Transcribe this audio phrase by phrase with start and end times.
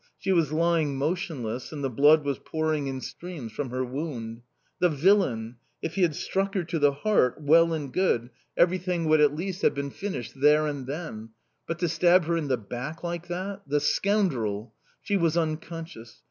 [0.17, 4.41] She was lying motionless, and the blood was pouring in streams from her wound.
[4.79, 5.57] The villain!
[5.83, 9.61] If he had struck her to the heart well and good, everything would at least
[9.61, 11.29] have been finished there and then;
[11.67, 14.73] but to stab her in the back like that the scoundrel!
[15.03, 16.19] She was unconscious.